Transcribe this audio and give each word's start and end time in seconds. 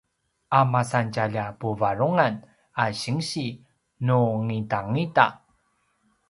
a 0.59 0.61
masan 0.71 1.05
tjalja 1.13 1.45
puvarungan 1.59 2.33
a 2.83 2.85
sinsi 3.01 3.45
nu 4.05 4.19
ngidangida 4.45 5.25